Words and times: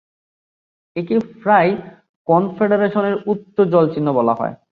একে 0.95 1.15
প্রায়ই 1.43 1.73
কনফেডারেশনের 2.27 3.15
উচ্চ 3.25 3.55
জলচিহ্ন 3.71 4.07
বলা 4.13 4.33
হয়। 4.33 4.53